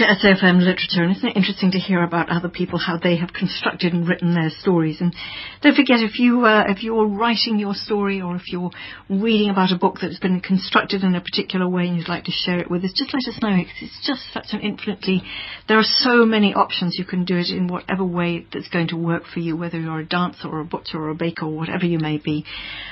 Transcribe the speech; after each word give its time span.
to 0.00 0.06
SAFM 0.06 0.58
Literature, 0.60 1.02
and 1.02 1.16
isn't 1.16 1.28
it 1.28 1.36
interesting 1.36 1.70
to 1.72 1.78
hear 1.78 2.02
about 2.02 2.30
other 2.30 2.48
people 2.48 2.78
how 2.78 2.98
they 2.98 3.16
have 3.16 3.32
constructed 3.32 3.92
and 3.92 4.08
written 4.08 4.34
their 4.34 4.50
stories? 4.50 5.00
And 5.00 5.14
don't 5.62 5.76
forget, 5.76 6.00
if 6.00 6.18
you 6.18 6.44
uh, 6.44 6.64
if 6.68 6.82
you're 6.82 7.06
writing 7.06 7.58
your 7.58 7.74
story 7.74 8.20
or 8.20 8.36
if 8.36 8.48
you're 8.48 8.70
reading 9.08 9.50
about 9.50 9.72
a 9.72 9.78
book 9.78 9.98
that's 10.00 10.18
been 10.18 10.40
constructed 10.40 11.04
in 11.04 11.14
a 11.14 11.20
particular 11.20 11.68
way 11.68 11.86
and 11.86 11.96
you'd 11.96 12.08
like 12.08 12.24
to 12.24 12.32
share 12.32 12.58
it 12.58 12.70
with 12.70 12.84
us, 12.84 12.92
just 12.94 13.12
let 13.12 13.34
us 13.34 13.42
know. 13.42 13.62
It's 13.80 14.06
just 14.06 14.22
such 14.32 14.48
an 14.52 14.60
infinitely 14.60 15.22
there 15.70 15.78
are 15.78 15.84
so 15.84 16.24
many 16.26 16.52
options 16.52 16.96
you 16.98 17.04
can 17.04 17.24
do 17.24 17.36
it 17.36 17.48
in 17.48 17.68
whatever 17.68 18.04
way 18.04 18.44
that's 18.52 18.68
going 18.68 18.88
to 18.88 18.96
work 18.96 19.22
for 19.32 19.38
you, 19.38 19.56
whether 19.56 19.78
you're 19.78 20.00
a 20.00 20.04
dancer 20.04 20.48
or 20.48 20.58
a 20.58 20.64
butcher 20.64 20.98
or 20.98 21.10
a 21.10 21.14
baker 21.14 21.46
or 21.46 21.56
whatever 21.56 21.86
you 21.86 22.00
may 22.00 22.18
be. 22.18 22.44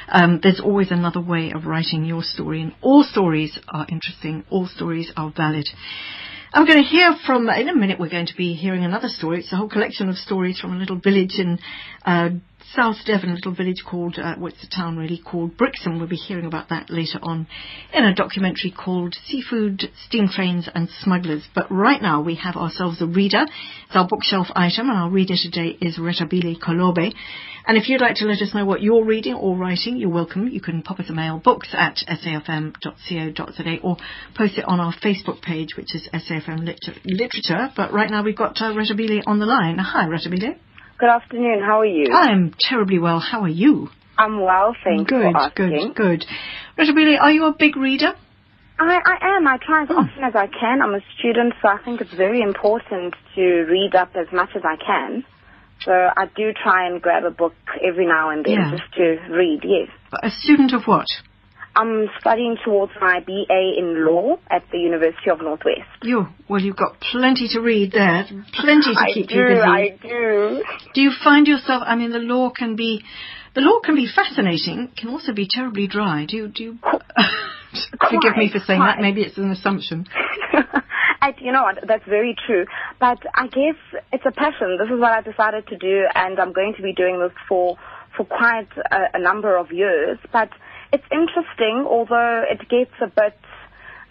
Um, 0.08 0.38
there's 0.40 0.60
always 0.60 0.92
another 0.92 1.20
way 1.20 1.50
of 1.52 1.66
writing 1.66 2.04
your 2.04 2.22
story, 2.22 2.62
and 2.62 2.72
all 2.80 3.02
stories 3.02 3.58
are 3.68 3.84
interesting. 3.88 4.44
All 4.48 4.68
stories 4.68 5.10
are 5.16 5.32
valid. 5.36 5.68
I'm 6.52 6.64
going 6.64 6.82
to 6.82 6.88
hear 6.88 7.14
from, 7.26 7.48
in 7.48 7.68
a 7.68 7.74
minute, 7.74 8.00
we're 8.00 8.08
going 8.08 8.26
to 8.26 8.36
be 8.36 8.54
hearing 8.54 8.84
another 8.84 9.08
story. 9.08 9.40
It's 9.40 9.52
a 9.52 9.56
whole 9.56 9.68
collection 9.68 10.08
of 10.08 10.16
stories 10.16 10.58
from 10.58 10.72
a 10.72 10.76
little 10.76 10.96
village 10.96 11.38
in 11.38 11.58
uh, 12.06 12.30
South 12.74 12.96
Devon, 13.06 13.30
a 13.30 13.34
little 13.34 13.54
village 13.54 13.82
called, 13.88 14.18
uh, 14.18 14.34
what's 14.36 14.60
the 14.60 14.66
town 14.66 14.98
really, 14.98 15.18
called 15.18 15.56
Brixham. 15.56 15.98
We'll 15.98 16.08
be 16.08 16.16
hearing 16.16 16.44
about 16.44 16.68
that 16.68 16.90
later 16.90 17.18
on 17.22 17.46
in 17.94 18.04
a 18.04 18.14
documentary 18.14 18.70
called 18.70 19.16
Seafood, 19.26 19.90
Steam 20.06 20.28
Trains 20.28 20.68
and 20.74 20.88
Smugglers. 21.00 21.44
But 21.54 21.70
right 21.70 22.00
now 22.02 22.20
we 22.20 22.34
have 22.36 22.56
ourselves 22.56 23.00
a 23.00 23.06
reader. 23.06 23.44
It's 23.86 23.96
our 23.96 24.06
bookshelf 24.06 24.48
item 24.54 24.90
and 24.90 24.98
our 24.98 25.10
reader 25.10 25.34
today 25.40 25.78
is 25.80 25.98
Rethabile 25.98 26.60
Kolobe. 26.60 27.14
And 27.66 27.76
if 27.76 27.88
you'd 27.88 28.00
like 28.00 28.16
to 28.16 28.26
let 28.26 28.42
us 28.42 28.54
know 28.54 28.64
what 28.64 28.82
you're 28.82 29.04
reading 29.04 29.34
or 29.34 29.56
writing, 29.56 29.96
you're 29.96 30.10
welcome. 30.10 30.48
You 30.48 30.60
can 30.60 30.82
pop 30.82 31.00
us 31.00 31.10
a 31.10 31.14
mail, 31.14 31.38
books 31.38 31.68
at 31.72 31.96
safm.co.za 32.08 33.78
or 33.82 33.96
post 34.36 34.58
it 34.58 34.64
on 34.66 34.80
our 34.80 34.94
Facebook 34.94 35.42
page, 35.42 35.76
which 35.76 35.94
is 35.94 36.08
SAFM 36.12 36.64
Liter- 36.64 37.00
Literature. 37.04 37.70
But 37.76 37.92
right 37.92 38.10
now 38.10 38.22
we've 38.22 38.36
got 38.36 38.60
uh, 38.60 38.72
Rethabile 38.72 39.22
on 39.26 39.38
the 39.38 39.46
line. 39.46 39.78
Hi, 39.78 40.06
Rethabile. 40.06 40.58
Good 40.98 41.08
afternoon. 41.10 41.62
How 41.64 41.80
are 41.80 41.86
you? 41.86 42.12
I'm 42.12 42.54
terribly 42.58 42.98
well. 42.98 43.20
How 43.20 43.42
are 43.42 43.48
you? 43.48 43.88
I'm 44.18 44.40
well, 44.42 44.74
thank 44.82 45.06
good, 45.06 45.32
for 45.32 45.38
asking. 45.38 45.92
Good, 45.94 45.94
good, 45.94 46.26
Rethabile, 46.76 47.20
are 47.20 47.30
you 47.30 47.44
a 47.46 47.54
big 47.56 47.76
reader? 47.76 48.14
I, 48.80 48.98
I 49.06 49.36
am. 49.36 49.46
I 49.46 49.58
try 49.64 49.82
as 49.84 49.88
Hmm. 49.88 49.94
often 49.98 50.24
as 50.24 50.34
I 50.34 50.48
can. 50.48 50.82
I'm 50.82 50.94
a 50.94 51.00
student, 51.16 51.54
so 51.62 51.68
I 51.68 51.78
think 51.84 52.00
it's 52.00 52.12
very 52.14 52.40
important 52.42 53.14
to 53.36 53.42
read 53.70 53.94
up 53.94 54.10
as 54.16 54.26
much 54.32 54.50
as 54.56 54.62
I 54.64 54.74
can. 54.74 55.24
So 55.84 55.92
I 55.92 56.26
do 56.34 56.52
try 56.52 56.88
and 56.88 57.00
grab 57.00 57.22
a 57.24 57.30
book 57.30 57.54
every 57.80 58.06
now 58.06 58.30
and 58.30 58.44
then 58.44 58.54
Yeah. 58.54 58.70
just 58.72 58.92
to 58.94 59.18
read, 59.30 59.60
yes. 59.62 59.88
A 60.20 60.30
student 60.30 60.72
of 60.72 60.88
what? 60.88 61.06
I'm 61.78 62.08
studying 62.18 62.56
towards 62.64 62.90
my 63.00 63.20
BA 63.20 63.78
in 63.78 64.04
law 64.04 64.38
at 64.50 64.64
the 64.72 64.78
University 64.78 65.30
of 65.30 65.40
Northwest. 65.40 65.86
You. 66.02 66.26
Well, 66.48 66.60
you've 66.60 66.76
got 66.76 66.98
plenty 66.98 67.46
to 67.52 67.60
read 67.60 67.92
there. 67.92 68.24
Plenty 68.52 68.94
to 68.94 69.06
keep 69.14 69.28
do, 69.28 69.36
you 69.36 69.46
busy. 69.46 69.60
I 69.60 69.98
do. 70.02 70.64
Do 70.94 71.00
you 71.00 71.12
find 71.22 71.46
yourself? 71.46 71.84
I 71.86 71.94
mean, 71.94 72.10
the 72.10 72.18
law 72.18 72.50
can 72.50 72.74
be, 72.74 73.04
the 73.54 73.60
law 73.60 73.78
can 73.78 73.94
be 73.94 74.08
fascinating. 74.12 74.90
Can 74.96 75.10
also 75.10 75.32
be 75.32 75.46
terribly 75.48 75.86
dry. 75.86 76.26
Do 76.28 76.36
you? 76.36 76.48
Do 76.48 76.64
you? 76.64 76.78
forgive 78.10 78.36
me 78.36 78.50
for 78.50 78.58
saying 78.58 78.80
that. 78.80 78.98
Maybe 79.00 79.22
it's 79.22 79.38
an 79.38 79.52
assumption. 79.52 80.08
I, 81.20 81.32
you 81.40 81.52
know 81.52 81.62
what? 81.62 81.78
That's 81.86 82.04
very 82.08 82.34
true. 82.44 82.66
But 82.98 83.18
I 83.36 83.46
guess 83.46 83.78
it's 84.12 84.24
a 84.26 84.32
passion. 84.32 84.78
This 84.80 84.92
is 84.92 84.98
what 84.98 85.12
I 85.12 85.20
decided 85.20 85.68
to 85.68 85.76
do, 85.76 86.06
and 86.12 86.40
I'm 86.40 86.52
going 86.52 86.74
to 86.76 86.82
be 86.82 86.92
doing 86.92 87.20
this 87.20 87.32
for 87.48 87.76
for 88.16 88.24
quite 88.24 88.68
a, 88.90 89.16
a 89.16 89.20
number 89.20 89.56
of 89.56 89.70
years. 89.70 90.18
But 90.32 90.50
it's 90.92 91.04
interesting, 91.12 91.86
although 91.88 92.44
it 92.48 92.60
gets 92.68 92.94
a 93.02 93.08
bit 93.08 93.38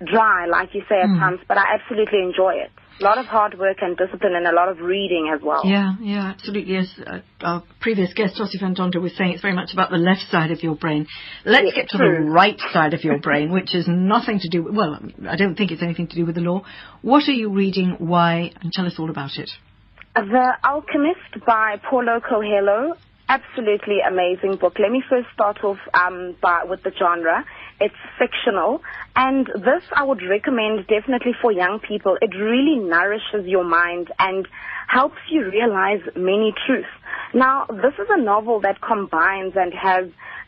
dry, 0.05 0.45
like 0.45 0.73
you 0.75 0.83
say 0.87 0.99
at 1.01 1.07
Hmm. 1.09 1.19
times. 1.19 1.39
But 1.47 1.57
I 1.57 1.73
absolutely 1.75 2.21
enjoy 2.21 2.55
it. 2.55 2.71
A 2.99 3.03
lot 3.03 3.19
of 3.19 3.27
hard 3.27 3.59
work 3.59 3.77
and 3.81 3.95
discipline, 3.95 4.33
and 4.35 4.47
a 4.47 4.51
lot 4.51 4.69
of 4.69 4.79
reading 4.81 5.29
as 5.31 5.39
well. 5.41 5.61
Yeah, 5.63 5.93
yeah, 6.01 6.29
absolutely. 6.29 6.77
As 6.77 6.91
uh, 7.05 7.19
our 7.41 7.61
previous 7.79 8.11
guest, 8.13 8.37
Tossie 8.37 8.57
Van 8.59 8.73
was 8.99 9.15
saying, 9.15 9.33
it's 9.33 9.41
very 9.43 9.53
much 9.53 9.71
about 9.71 9.91
the 9.91 9.97
left 9.97 10.23
side 10.31 10.49
of 10.49 10.63
your 10.63 10.73
brain. 10.73 11.05
Let's 11.45 11.73
get 11.75 11.89
to 11.89 11.97
true. 11.99 12.15
the 12.15 12.21
right 12.31 12.59
side 12.73 12.95
of 12.95 13.03
your 13.03 13.19
brain, 13.27 13.51
which 13.51 13.73
has 13.73 13.87
nothing 13.87 14.39
to 14.39 14.49
do 14.49 14.63
with, 14.63 14.73
well, 14.75 14.97
I 15.29 15.35
don't 15.35 15.55
think 15.55 15.71
it's 15.71 15.83
anything 15.83 16.07
to 16.07 16.15
do 16.15 16.25
with 16.25 16.33
the 16.35 16.41
law. 16.41 16.63
What 17.03 17.27
are 17.29 17.33
you 17.33 17.49
reading? 17.49 17.97
Why? 17.99 18.51
And 18.61 18.73
tell 18.73 18.87
us 18.87 18.95
all 18.97 19.11
about 19.11 19.37
it. 19.37 19.51
The 20.15 20.53
Alchemist 20.63 21.45
by 21.45 21.79
Paulo 21.87 22.19
Coelho. 22.19 22.95
Absolutely 23.29 23.97
amazing 24.07 24.55
book. 24.55 24.77
Let 24.79 24.89
me 24.89 25.03
first 25.09 25.27
start 25.33 25.61
off 25.63 25.79
um, 25.93 26.35
by, 26.41 26.63
with 26.63 26.81
the 26.83 26.91
genre. 26.97 27.43
It's 27.79 27.93
fictional, 28.17 28.81
and 29.17 29.47
this 29.47 29.83
I 29.91 30.03
would 30.03 30.21
recommend 30.27 30.87
definitely 30.87 31.33
for 31.41 31.51
young 31.51 31.79
people. 31.85 32.17
It 32.21 32.33
really 32.35 32.79
nourishes 32.79 33.45
your 33.45 33.65
mind 33.65 34.07
and 34.17 34.47
helps 34.87 35.17
you 35.29 35.49
realize 35.49 35.99
many 36.15 36.53
truths. 36.65 36.87
Now, 37.33 37.65
this 37.69 37.93
is 37.99 38.07
a 38.09 38.21
novel 38.21 38.61
that 38.61 38.79
combines 38.81 39.53
and 39.57 39.73
has 39.73 40.05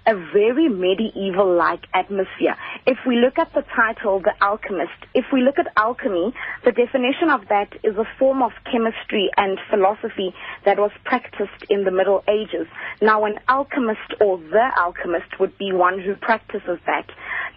a 0.09 0.16
very 0.34 0.68
medieval-like 0.68 1.86
atmosphere. 1.94 2.56
If 2.88 2.97
we 3.06 3.18
look 3.18 3.38
at 3.38 3.53
the 3.53 3.64
title, 3.75 4.20
The 4.20 4.34
Alchemist, 4.42 5.06
if 5.14 5.25
we 5.31 5.44
look 5.44 5.59
at 5.59 5.68
alchemy, 5.78 6.34
the 6.66 6.72
definition 6.72 7.30
of 7.30 7.47
that 7.50 7.74
is 7.84 7.96
a 7.96 8.06
form 8.18 8.42
of 8.42 8.52
chemistry 8.72 9.30
and 9.38 9.59
philosophy 9.70 10.34
that 10.66 10.80
was 10.80 10.90
practiced 11.06 11.64
in 11.70 11.84
the 11.84 11.92
Middle 11.92 12.24
Ages. 12.28 12.66
Now, 13.03 13.25
an 13.25 13.36
alchemist 13.47 14.16
or 14.20 14.40
the 14.40 14.72
alchemist 14.78 15.40
would 15.40 15.56
be 15.59 15.72
one 15.72 16.00
who 16.00 16.16
practices 16.16 16.80
that. 16.88 17.06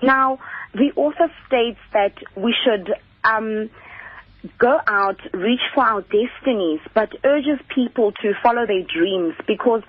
Now, 0.02 0.38
the 0.74 0.92
author 0.94 1.32
states 1.46 1.80
that 1.94 2.12
we 2.36 2.54
should 2.64 2.92
um, 3.24 3.70
go 4.58 4.78
out, 4.86 5.20
reach 5.32 5.60
for 5.74 5.84
our 5.84 6.02
destinies, 6.02 6.80
but 6.94 7.08
urges 7.24 7.60
people 7.74 8.12
to 8.20 8.32
follow 8.42 8.66
their 8.66 8.82
dreams 8.82 9.34
because 9.46 9.82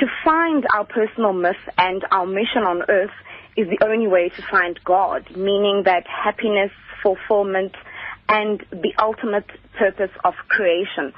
to 0.00 0.06
find 0.24 0.64
our 0.74 0.84
personal 0.84 1.32
myth 1.32 1.56
and 1.76 2.04
our 2.10 2.26
mission 2.26 2.62
on 2.62 2.82
earth 2.88 3.10
is 3.56 3.66
the 3.68 3.84
only 3.84 4.06
way 4.06 4.28
to 4.28 4.42
find 4.50 4.78
God, 4.84 5.28
meaning 5.36 5.82
that 5.84 6.04
happiness, 6.06 6.70
fulfillment, 7.02 7.74
and 8.28 8.64
the 8.70 8.92
ultimate 9.00 9.46
purpose 9.78 10.10
of 10.24 10.34
creation. 10.48 11.12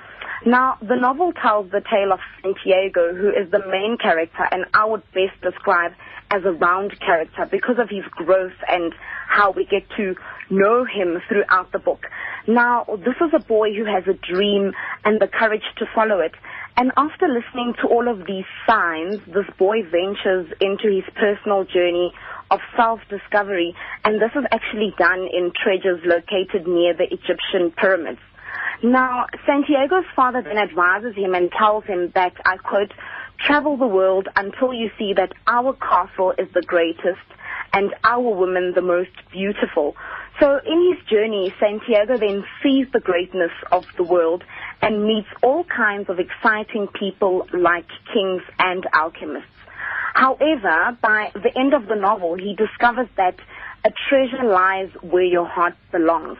Now, 0.46 0.78
the 0.80 0.96
novel 0.96 1.32
tells 1.32 1.70
the 1.70 1.82
tale 1.82 2.12
of 2.12 2.20
Santiago, 2.40 3.14
who 3.14 3.28
is 3.28 3.50
the 3.50 3.60
main 3.66 3.98
character, 4.00 4.48
and 4.50 4.64
I 4.72 4.86
would 4.86 5.02
best 5.12 5.38
describe 5.42 5.92
as 6.30 6.44
a 6.44 6.52
round 6.52 6.98
character 7.00 7.46
because 7.50 7.76
of 7.78 7.90
his 7.90 8.04
growth 8.12 8.56
and 8.68 8.94
how 9.28 9.50
we 9.50 9.66
get 9.66 9.82
to 9.96 10.14
know 10.48 10.84
him 10.84 11.18
throughout 11.28 11.72
the 11.72 11.78
book. 11.78 12.06
Now, 12.46 12.86
this 13.04 13.16
is 13.20 13.32
a 13.34 13.44
boy 13.44 13.74
who 13.74 13.84
has 13.84 14.04
a 14.06 14.14
dream 14.14 14.72
and 15.04 15.20
the 15.20 15.26
courage 15.26 15.64
to 15.78 15.86
follow 15.94 16.20
it. 16.20 16.32
And 16.80 16.92
after 16.96 17.28
listening 17.28 17.74
to 17.82 17.88
all 17.88 18.08
of 18.08 18.26
these 18.26 18.46
signs, 18.66 19.20
this 19.26 19.44
boy 19.58 19.82
ventures 19.82 20.50
into 20.62 20.88
his 20.88 21.04
personal 21.14 21.64
journey 21.64 22.10
of 22.50 22.60
self-discovery, 22.74 23.74
and 24.02 24.14
this 24.14 24.30
is 24.34 24.46
actually 24.50 24.94
done 24.96 25.28
in 25.30 25.52
treasures 25.62 26.00
located 26.06 26.66
near 26.66 26.94
the 26.94 27.04
Egyptian 27.04 27.70
pyramids. 27.76 28.20
Now, 28.82 29.26
Santiago's 29.44 30.06
father 30.16 30.40
then 30.40 30.56
advises 30.56 31.14
him 31.14 31.34
and 31.34 31.52
tells 31.52 31.84
him 31.84 32.12
that, 32.14 32.32
I 32.46 32.56
quote, 32.56 32.94
travel 33.46 33.76
the 33.76 33.86
world 33.86 34.28
until 34.34 34.72
you 34.72 34.90
see 34.98 35.12
that 35.12 35.34
our 35.46 35.74
castle 35.74 36.32
is 36.38 36.48
the 36.54 36.62
greatest 36.62 37.20
and 37.74 37.94
our 38.04 38.22
woman 38.22 38.72
the 38.74 38.80
most 38.80 39.12
beautiful. 39.30 39.96
So 40.40 40.58
in 40.66 40.94
his 40.94 41.06
journey, 41.08 41.54
Santiago 41.60 42.16
then 42.16 42.42
sees 42.62 42.86
the 42.92 43.00
greatness 43.00 43.52
of 43.70 43.84
the 43.98 44.02
world 44.02 44.42
and 44.82 45.04
meets 45.04 45.28
all 45.42 45.64
kinds 45.64 46.08
of 46.08 46.18
exciting 46.18 46.88
people 46.88 47.46
like 47.52 47.86
kings 48.12 48.42
and 48.58 48.86
alchemists. 48.92 49.48
However, 50.14 50.96
by 51.00 51.30
the 51.34 51.56
end 51.56 51.74
of 51.74 51.86
the 51.86 51.94
novel, 51.94 52.34
he 52.34 52.54
discovers 52.54 53.08
that 53.16 53.36
a 53.84 53.90
treasure 54.08 54.44
lies 54.44 54.90
where 55.02 55.24
your 55.24 55.46
heart 55.46 55.74
belongs. 55.92 56.38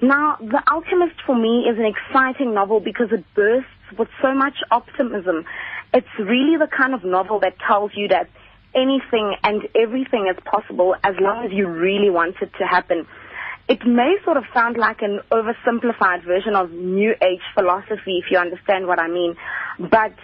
Now, 0.00 0.36
The 0.40 0.62
Alchemist 0.70 1.16
for 1.26 1.34
me 1.34 1.66
is 1.68 1.76
an 1.78 1.84
exciting 1.84 2.54
novel 2.54 2.80
because 2.80 3.08
it 3.10 3.24
bursts 3.34 3.68
with 3.98 4.08
so 4.22 4.32
much 4.32 4.54
optimism. 4.70 5.44
It's 5.92 6.06
really 6.18 6.56
the 6.56 6.68
kind 6.68 6.94
of 6.94 7.02
novel 7.02 7.40
that 7.40 7.58
tells 7.66 7.90
you 7.94 8.08
that 8.08 8.28
anything 8.74 9.34
and 9.42 9.66
everything 9.74 10.28
is 10.30 10.36
possible 10.44 10.94
as 11.02 11.16
long 11.20 11.44
as 11.44 11.52
you 11.52 11.66
really 11.66 12.10
want 12.10 12.36
it 12.40 12.50
to 12.58 12.66
happen. 12.66 13.06
It 13.68 13.86
may 13.86 14.16
sort 14.24 14.38
of 14.38 14.44
sound 14.54 14.78
like 14.78 15.02
an 15.02 15.20
oversimplified 15.30 16.24
version 16.24 16.54
of 16.54 16.70
New 16.70 17.14
Age 17.20 17.42
philosophy, 17.54 18.16
if 18.16 18.30
you 18.30 18.38
understand 18.38 18.86
what 18.86 18.98
I 18.98 19.08
mean, 19.08 19.36
but 19.78 20.14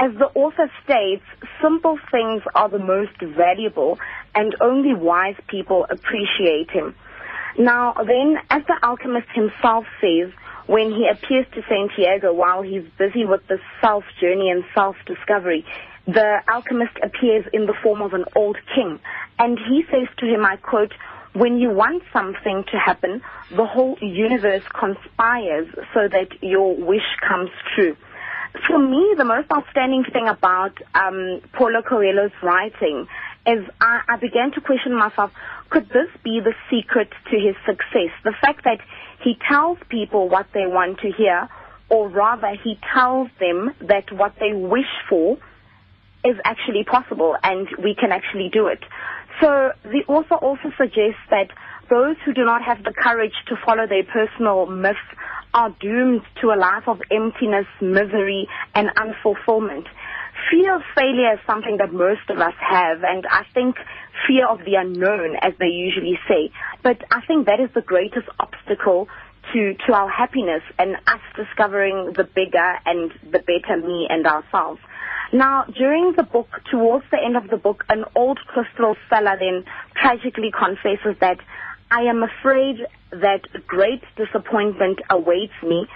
as 0.00 0.12
the 0.18 0.26
author 0.34 0.68
states, 0.82 1.22
simple 1.62 1.96
things 2.10 2.42
are 2.56 2.68
the 2.68 2.80
most 2.80 3.20
valuable 3.20 4.00
and 4.34 4.56
only 4.60 4.94
wise 4.94 5.36
people 5.46 5.86
appreciate 5.88 6.72
him. 6.72 6.96
Now, 7.56 7.94
then, 7.94 8.36
as 8.50 8.62
the 8.66 8.76
alchemist 8.82 9.28
himself 9.32 9.84
says, 10.00 10.32
when 10.66 10.90
he 10.90 11.08
appears 11.08 11.46
to 11.54 11.62
Santiago 11.68 12.32
while 12.32 12.62
he's 12.62 12.84
busy 12.98 13.24
with 13.24 13.46
the 13.46 13.58
self 13.80 14.04
journey 14.20 14.50
and 14.50 14.64
self 14.74 14.96
discovery, 15.06 15.64
the 16.06 16.38
alchemist 16.48 16.96
appears 17.02 17.44
in 17.52 17.66
the 17.66 17.74
form 17.82 18.02
of 18.02 18.12
an 18.12 18.24
old 18.34 18.56
king. 18.74 18.98
And 19.38 19.56
he 19.56 19.84
says 19.90 20.08
to 20.18 20.26
him, 20.26 20.44
I 20.44 20.56
quote, 20.56 20.92
when 21.34 21.58
you 21.58 21.70
want 21.70 22.02
something 22.12 22.64
to 22.70 22.78
happen, 22.78 23.22
the 23.50 23.66
whole 23.66 23.96
universe 24.00 24.62
conspires 24.72 25.68
so 25.94 26.08
that 26.08 26.28
your 26.42 26.74
wish 26.74 27.06
comes 27.26 27.50
true. 27.74 27.96
For 28.66 28.78
me, 28.78 29.14
the 29.16 29.24
most 29.24 29.50
outstanding 29.52 30.04
thing 30.12 30.26
about 30.26 30.72
um, 30.94 31.40
Paulo 31.52 31.82
Coelho's 31.82 32.32
writing 32.42 33.06
is 33.46 33.64
I, 33.80 34.02
I 34.08 34.16
began 34.16 34.52
to 34.52 34.60
question 34.60 34.94
myself, 34.94 35.30
could 35.70 35.88
this 35.88 36.08
be 36.24 36.40
the 36.40 36.54
secret 36.70 37.10
to 37.30 37.36
his 37.38 37.54
success? 37.66 38.10
The 38.24 38.34
fact 38.40 38.64
that 38.64 38.80
he 39.22 39.36
tells 39.48 39.78
people 39.88 40.28
what 40.28 40.46
they 40.54 40.66
want 40.66 41.00
to 41.00 41.12
hear, 41.12 41.48
or 41.88 42.08
rather 42.08 42.54
he 42.62 42.78
tells 42.92 43.28
them 43.38 43.74
that 43.80 44.10
what 44.12 44.34
they 44.40 44.52
wish 44.52 44.92
for 45.08 45.38
is 46.24 46.36
actually 46.44 46.84
possible 46.84 47.36
and 47.42 47.68
we 47.82 47.94
can 47.94 48.12
actually 48.12 48.48
do 48.52 48.66
it. 48.66 48.82
So 49.40 49.70
the 49.84 50.02
author 50.08 50.34
also 50.34 50.72
suggests 50.76 51.22
that 51.30 51.48
those 51.90 52.16
who 52.24 52.34
do 52.34 52.44
not 52.44 52.62
have 52.62 52.82
the 52.84 52.92
courage 52.92 53.34
to 53.48 53.56
follow 53.64 53.86
their 53.86 54.04
personal 54.04 54.66
myths 54.66 54.98
are 55.54 55.70
doomed 55.80 56.22
to 56.42 56.48
a 56.48 56.58
life 56.58 56.86
of 56.86 57.00
emptiness, 57.10 57.66
misery, 57.80 58.48
and 58.74 58.90
unfulfillment. 58.96 59.86
Fear 60.50 60.76
of 60.76 60.82
failure 60.94 61.34
is 61.34 61.40
something 61.46 61.78
that 61.78 61.92
most 61.92 62.28
of 62.28 62.38
us 62.38 62.54
have, 62.60 63.02
and 63.02 63.26
I 63.30 63.44
think 63.54 63.76
fear 64.26 64.46
of 64.46 64.60
the 64.64 64.74
unknown, 64.74 65.36
as 65.40 65.52
they 65.58 65.66
usually 65.66 66.18
say. 66.28 66.50
But 66.82 67.02
I 67.10 67.20
think 67.26 67.46
that 67.46 67.60
is 67.60 67.70
the 67.74 67.80
greatest 67.80 68.28
obstacle 68.38 69.08
to, 69.52 69.74
to 69.86 69.92
our 69.92 70.08
happiness 70.08 70.62
and 70.78 70.96
us 71.06 71.20
discovering 71.36 72.12
the 72.16 72.24
bigger 72.24 72.78
and 72.84 73.12
the 73.22 73.38
better 73.38 73.76
me 73.76 74.06
and 74.10 74.26
ourselves. 74.26 74.80
Now, 75.32 75.64
during 75.64 76.14
the 76.16 76.22
book, 76.22 76.48
towards 76.70 77.04
the 77.10 77.18
end 77.22 77.36
of 77.36 77.50
the 77.50 77.58
book, 77.58 77.84
an 77.90 78.04
old 78.14 78.38
crystal 78.46 78.96
seller 79.10 79.36
then 79.38 79.64
tragically 79.94 80.50
confesses 80.50 81.16
that 81.20 81.38
I 81.90 82.02
am 82.02 82.22
afraid 82.22 82.86
that 83.10 83.42
great 83.66 84.02
disappointment 84.16 85.00
awaits 85.10 85.52
me, 85.62 85.86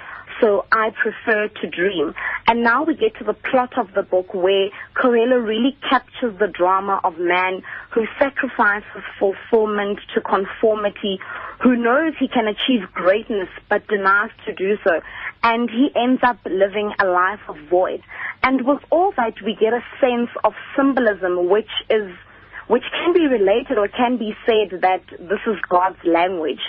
so 0.40 0.66
I 0.72 0.90
prefer 0.90 1.48
to 1.48 1.66
dream. 1.68 2.14
And 2.46 2.62
now 2.62 2.84
we 2.84 2.94
get 2.94 3.16
to 3.18 3.24
the 3.24 3.34
plot 3.34 3.78
of 3.78 3.94
the 3.94 4.02
book 4.02 4.34
where 4.34 4.68
Coelho 5.00 5.36
really 5.36 5.76
captures 5.88 6.38
the 6.38 6.48
drama 6.48 7.00
of 7.04 7.18
man 7.18 7.62
who 7.90 8.06
sacrifices 8.18 9.02
fulfillment 9.18 10.00
to 10.14 10.20
conformity, 10.20 11.20
who 11.62 11.76
knows 11.76 12.14
he 12.18 12.28
can 12.28 12.48
achieve 12.48 12.92
greatness 12.92 13.48
but 13.68 13.86
denies 13.86 14.30
to 14.46 14.54
do 14.54 14.76
so. 14.84 15.00
And 15.42 15.70
he 15.70 15.90
ends 15.94 16.20
up 16.24 16.38
living 16.44 16.92
a 17.00 17.06
life 17.06 17.40
of 17.48 17.56
void. 17.70 18.02
And 18.42 18.66
with 18.66 18.80
all 18.90 19.12
that, 19.16 19.34
we 19.44 19.54
get 19.54 19.72
a 19.72 19.82
sense 20.00 20.30
of 20.44 20.54
symbolism, 20.76 21.48
which 21.48 21.70
is, 21.88 22.10
which 22.66 22.84
can 22.92 23.12
be 23.12 23.26
related 23.26 23.78
or 23.78 23.88
can 23.88 24.18
be 24.18 24.34
said 24.46 24.80
that 24.82 25.02
this 25.18 25.40
is 25.46 25.56
God's 25.68 26.02
language. 26.04 26.60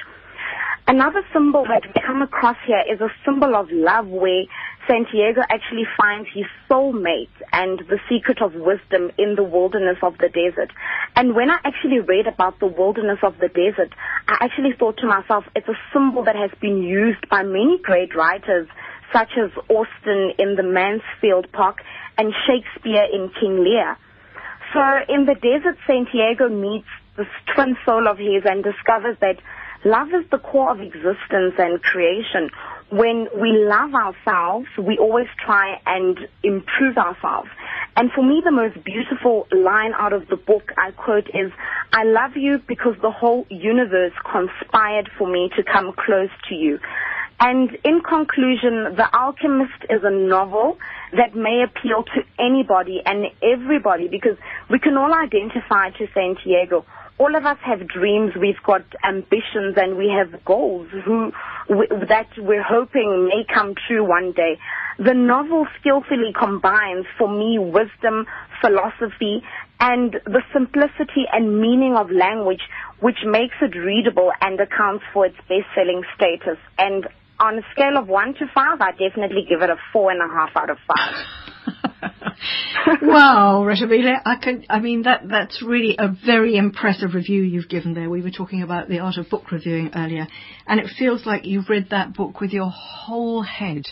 Another 0.87 1.23
symbol 1.31 1.63
that 1.63 1.83
we 1.87 2.01
come 2.05 2.21
across 2.21 2.57
here 2.67 2.83
is 2.91 2.99
a 2.99 3.09
symbol 3.25 3.55
of 3.55 3.71
love 3.71 4.07
where 4.07 4.43
Santiago 4.87 5.41
actually 5.49 5.85
finds 5.97 6.27
his 6.33 6.45
soulmate 6.69 7.31
and 7.51 7.79
the 7.87 7.99
secret 8.09 8.41
of 8.41 8.53
wisdom 8.53 9.11
in 9.17 9.35
the 9.35 9.43
wilderness 9.43 9.97
of 10.01 10.17
the 10.17 10.27
desert. 10.27 10.71
And 11.15 11.35
when 11.35 11.49
I 11.49 11.57
actually 11.63 11.99
read 11.99 12.27
about 12.27 12.59
the 12.59 12.67
wilderness 12.67 13.19
of 13.23 13.37
the 13.39 13.47
desert, 13.47 13.93
I 14.27 14.37
actually 14.41 14.73
thought 14.77 14.97
to 14.97 15.07
myself, 15.07 15.45
it's 15.55 15.67
a 15.67 15.79
symbol 15.93 16.23
that 16.25 16.35
has 16.35 16.51
been 16.59 16.83
used 16.83 17.29
by 17.29 17.43
many 17.43 17.79
great 17.81 18.13
writers 18.15 18.67
such 19.13 19.31
as 19.37 19.51
Austen 19.69 20.33
in 20.39 20.55
the 20.55 20.63
Mansfield 20.63 21.51
Park 21.53 21.81
and 22.17 22.33
Shakespeare 22.45 23.05
in 23.11 23.31
King 23.39 23.63
Lear. 23.63 23.97
So 24.73 24.81
in 25.07 25.25
the 25.25 25.35
desert, 25.35 25.77
Santiago 25.85 26.49
meets 26.49 26.87
this 27.15 27.27
twin 27.53 27.77
soul 27.85 28.07
of 28.07 28.17
his 28.17 28.43
and 28.43 28.63
discovers 28.63 29.17
that 29.21 29.37
love 29.85 30.07
is 30.09 30.27
the 30.31 30.39
core 30.39 30.71
of 30.71 30.81
existence 30.81 31.53
and 31.59 31.81
creation. 31.81 32.49
When 32.93 33.27
we 33.41 33.49
love 33.65 33.95
ourselves, 33.95 34.67
we 34.77 34.99
always 34.99 35.25
try 35.43 35.81
and 35.87 36.15
improve 36.43 36.95
ourselves. 36.95 37.49
And 37.95 38.11
for 38.11 38.23
me, 38.23 38.39
the 38.45 38.51
most 38.51 38.83
beautiful 38.83 39.47
line 39.51 39.93
out 39.97 40.13
of 40.13 40.27
the 40.27 40.35
book 40.35 40.71
I 40.77 40.91
quote 40.91 41.27
is, 41.33 41.51
I 41.91 42.03
love 42.03 42.37
you 42.37 42.59
because 42.59 42.93
the 43.01 43.09
whole 43.09 43.47
universe 43.49 44.13
conspired 44.23 45.09
for 45.17 45.27
me 45.27 45.49
to 45.55 45.63
come 45.63 45.93
close 45.93 46.29
to 46.49 46.53
you. 46.53 46.79
And 47.39 47.75
in 47.83 48.01
conclusion, 48.01 48.95
The 48.95 49.09
Alchemist 49.11 49.85
is 49.89 50.03
a 50.03 50.11
novel 50.11 50.77
that 51.15 51.35
may 51.35 51.63
appeal 51.63 52.03
to 52.03 52.21
anybody 52.39 53.01
and 53.05 53.25
everybody 53.41 54.07
because 54.07 54.37
we 54.69 54.79
can 54.79 54.97
all 54.97 55.13
identify 55.13 55.89
to 55.91 56.07
Santiago. 56.13 56.85
All 57.19 57.35
of 57.35 57.45
us 57.45 57.57
have 57.63 57.87
dreams, 57.87 58.33
we've 58.39 58.61
got 58.65 58.81
ambitions, 59.03 59.77
and 59.77 59.97
we 59.97 60.09
have 60.09 60.43
goals 60.43 60.87
who, 61.05 61.31
that 61.69 62.27
we're 62.37 62.63
hoping 62.63 63.29
may 63.29 63.45
come 63.53 63.75
true 63.87 64.03
one 64.03 64.31
day. 64.31 64.57
The 64.97 65.13
novel 65.13 65.67
skillfully 65.79 66.33
combines, 66.37 67.05
for 67.17 67.29
me, 67.29 67.59
wisdom, 67.59 68.25
philosophy, 68.61 69.43
and 69.79 70.13
the 70.25 70.41
simplicity 70.51 71.25
and 71.31 71.61
meaning 71.61 71.95
of 71.95 72.09
language, 72.09 72.61
which 72.99 73.17
makes 73.25 73.55
it 73.61 73.75
readable 73.77 74.31
and 74.41 74.59
accounts 74.59 75.03
for 75.13 75.25
its 75.25 75.37
best-selling 75.49 76.03
status. 76.15 76.57
And 76.79 77.05
on 77.39 77.57
a 77.57 77.61
scale 77.73 77.97
of 77.97 78.07
one 78.07 78.33
to 78.35 78.45
five, 78.53 78.79
I 78.81 78.91
definitely 78.91 79.45
give 79.47 79.61
it 79.61 79.69
a 79.69 79.77
four 79.91 80.11
and 80.11 80.21
a 80.21 80.27
half 80.33 80.51
out 80.55 80.69
of 80.69 80.77
five. 80.87 81.25
wow, 83.01 83.63
Rethabile, 83.65 84.19
I 84.25 84.35
can, 84.35 84.65
I 84.69 84.79
mean, 84.79 85.03
that, 85.03 85.27
that's 85.29 85.63
really 85.63 85.95
a 85.97 86.09
very 86.25 86.55
impressive 86.55 87.13
review 87.13 87.41
you've 87.41 87.69
given 87.69 87.93
there. 87.93 88.09
We 88.09 88.21
were 88.21 88.31
talking 88.31 88.61
about 88.61 88.89
the 88.89 88.99
art 88.99 89.17
of 89.17 89.29
book 89.29 89.51
reviewing 89.51 89.91
earlier, 89.95 90.27
and 90.67 90.79
it 90.79 90.87
feels 90.97 91.25
like 91.25 91.45
you've 91.45 91.69
read 91.69 91.89
that 91.91 92.13
book 92.13 92.41
with 92.41 92.51
your 92.51 92.69
whole 92.69 93.41
head. 93.41 93.83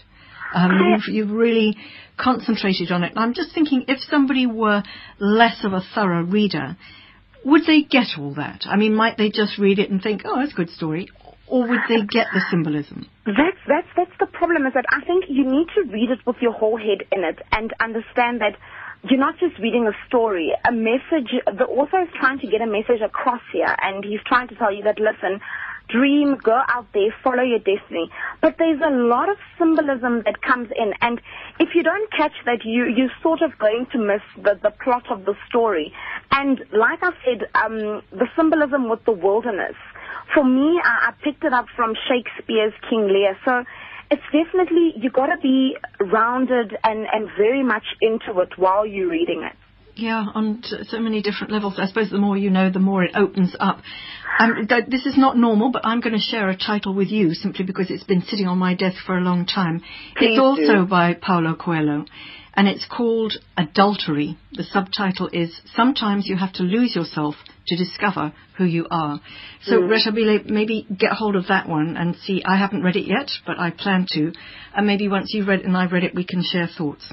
Um, 0.53 0.71
you've, 0.89 1.15
you've 1.15 1.31
really 1.31 1.77
concentrated 2.17 2.91
on 2.91 3.03
it. 3.03 3.13
I'm 3.15 3.33
just 3.33 3.53
thinking, 3.53 3.85
if 3.87 3.99
somebody 4.01 4.45
were 4.45 4.83
less 5.19 5.63
of 5.63 5.73
a 5.73 5.81
thorough 5.95 6.23
reader, 6.23 6.75
would 7.45 7.65
they 7.65 7.83
get 7.83 8.17
all 8.19 8.33
that? 8.35 8.65
I 8.65 8.75
mean, 8.75 8.93
might 8.93 9.17
they 9.17 9.29
just 9.29 9.57
read 9.57 9.79
it 9.79 9.89
and 9.89 10.01
think, 10.01 10.23
oh, 10.25 10.39
that's 10.39 10.53
a 10.53 10.55
good 10.55 10.69
story? 10.69 11.09
Or 11.51 11.67
would 11.67 11.81
they 11.89 12.01
get 12.07 12.27
the 12.33 12.41
symbolism? 12.49 13.05
That's 13.25 13.59
that's 13.67 13.87
that's 13.95 14.17
the 14.19 14.25
problem. 14.25 14.65
Is 14.65 14.73
that 14.73 14.85
I 14.89 15.03
think 15.05 15.25
you 15.27 15.43
need 15.43 15.67
to 15.75 15.83
read 15.91 16.09
it 16.09 16.25
with 16.25 16.37
your 16.41 16.53
whole 16.53 16.77
head 16.77 17.05
in 17.11 17.23
it 17.25 17.39
and 17.51 17.73
understand 17.79 18.39
that 18.39 18.55
you're 19.03 19.19
not 19.19 19.37
just 19.37 19.59
reading 19.59 19.85
a 19.85 19.91
story. 20.07 20.53
A 20.65 20.71
message. 20.71 21.29
The 21.45 21.65
author 21.65 22.03
is 22.03 22.09
trying 22.17 22.39
to 22.39 22.47
get 22.47 22.61
a 22.61 22.65
message 22.65 23.01
across 23.03 23.41
here, 23.51 23.75
and 23.81 24.03
he's 24.03 24.21
trying 24.25 24.47
to 24.47 24.55
tell 24.55 24.73
you 24.73 24.83
that 24.83 24.97
listen. 24.97 25.41
Dream, 25.89 26.37
go 26.41 26.57
out 26.69 26.87
there, 26.93 27.13
follow 27.21 27.43
your 27.43 27.59
destiny. 27.59 28.09
But 28.39 28.55
there's 28.57 28.79
a 28.79 28.91
lot 28.95 29.27
of 29.27 29.35
symbolism 29.59 30.21
that 30.23 30.41
comes 30.41 30.69
in, 30.73 30.93
and 31.01 31.19
if 31.59 31.75
you 31.75 31.83
don't 31.83 32.09
catch 32.13 32.31
that, 32.45 32.63
you 32.63 32.85
you're 32.85 33.11
sort 33.21 33.41
of 33.41 33.57
going 33.59 33.87
to 33.91 33.97
miss 33.97 34.21
the 34.37 34.57
the 34.63 34.71
plot 34.71 35.11
of 35.11 35.25
the 35.25 35.35
story. 35.49 35.91
And 36.31 36.59
like 36.71 36.99
I 37.01 37.11
said, 37.25 37.49
um, 37.55 38.03
the 38.11 38.27
symbolism 38.37 38.87
with 38.89 39.03
the 39.03 39.11
wilderness 39.11 39.75
for 40.33 40.43
me, 40.43 40.79
I, 40.83 41.09
I 41.09 41.23
picked 41.23 41.43
it 41.43 41.53
up 41.53 41.65
from 41.75 41.93
Shakespeare's 42.07 42.73
King 42.89 43.07
Lear. 43.07 43.37
So 43.45 43.63
it's 44.09 44.23
definitely, 44.31 44.93
you 44.97 45.09
got 45.09 45.27
to 45.27 45.37
be 45.41 45.77
rounded 45.99 46.75
and, 46.83 47.07
and 47.11 47.29
very 47.37 47.63
much 47.63 47.85
into 48.01 48.39
it 48.41 48.57
while 48.57 48.85
you're 48.85 49.09
reading 49.09 49.43
it. 49.43 49.55
Yeah, 49.95 50.25
on 50.33 50.63
so 50.87 50.99
many 50.99 51.21
different 51.21 51.51
levels. 51.51 51.75
I 51.77 51.85
suppose 51.85 52.09
the 52.09 52.17
more 52.17 52.37
you 52.37 52.49
know, 52.49 52.69
the 52.69 52.79
more 52.79 53.03
it 53.03 53.11
opens 53.15 53.55
up. 53.59 53.81
Um, 54.39 54.67
this 54.87 55.05
is 55.05 55.17
not 55.17 55.37
normal, 55.37 55.71
but 55.71 55.85
I'm 55.85 55.99
going 55.99 56.13
to 56.13 56.19
share 56.19 56.49
a 56.49 56.57
title 56.57 56.93
with 56.93 57.09
you 57.09 57.33
simply 57.33 57.65
because 57.65 57.91
it's 57.91 58.03
been 58.03 58.21
sitting 58.23 58.47
on 58.47 58.57
my 58.57 58.73
desk 58.73 58.97
for 59.05 59.17
a 59.17 59.21
long 59.21 59.45
time. 59.45 59.81
Please 60.15 60.31
it's 60.31 60.39
also 60.39 60.83
do. 60.83 60.85
by 60.85 61.13
Paulo 61.13 61.55
Coelho 61.55 62.05
and 62.53 62.67
it's 62.67 62.85
called 62.85 63.33
Adultery. 63.57 64.37
The 64.51 64.63
subtitle 64.63 65.29
is 65.31 65.61
Sometimes 65.73 66.27
You 66.27 66.35
Have 66.35 66.53
to 66.53 66.63
Lose 66.63 66.95
Yourself 66.95 67.35
to 67.67 67.77
Discover 67.77 68.33
Who 68.57 68.65
You 68.65 68.87
Are. 68.91 69.21
So, 69.63 69.79
mm. 69.79 69.89
Rethabile, 69.89 70.49
maybe 70.49 70.85
get 70.95 71.13
hold 71.13 71.35
of 71.35 71.47
that 71.47 71.69
one 71.69 71.95
and 71.97 72.15
see. 72.17 72.43
I 72.43 72.57
haven't 72.57 72.83
read 72.83 72.97
it 72.97 73.07
yet, 73.07 73.29
but 73.45 73.57
I 73.57 73.71
plan 73.71 74.05
to. 74.11 74.33
And 74.75 74.85
maybe 74.85 75.07
once 75.07 75.31
you've 75.33 75.47
read 75.47 75.61
it 75.61 75.65
and 75.65 75.77
I've 75.77 75.91
read 75.91 76.03
it, 76.03 76.15
we 76.15 76.25
can 76.25 76.43
share 76.43 76.67
thoughts. 76.67 77.11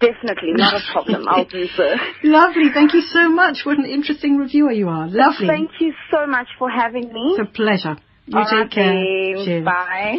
Definitely, 0.00 0.52
not 0.54 0.74
a 0.74 0.80
problem. 0.92 1.28
I'll 1.28 1.44
do 1.44 1.66
so. 1.66 1.82
Lovely. 2.22 2.70
Thank 2.72 2.94
you 2.94 3.00
so 3.00 3.28
much. 3.28 3.58
What 3.64 3.78
an 3.78 3.84
interesting 3.86 4.36
reviewer 4.36 4.72
you 4.72 4.88
are. 4.88 5.08
Lovely. 5.08 5.48
Thank 5.48 5.80
you 5.80 5.92
so 6.10 6.26
much 6.26 6.48
for 6.58 6.70
having 6.70 7.12
me. 7.12 7.36
It's 7.36 7.48
a 7.48 7.52
pleasure. 7.52 7.96
You 8.26 8.38
All 8.38 8.44
take 8.44 8.52
right, 8.52 8.70
care. 8.70 9.44
Cheers. 9.44 9.64
Bye. 9.64 10.16